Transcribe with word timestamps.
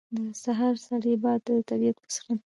•د 0.15 0.19
سهار 0.43 0.75
سړی 0.87 1.13
باد 1.23 1.39
د 1.47 1.49
طبیعت 1.69 1.95
موسیقي 2.03 2.33
ده. 2.37 2.43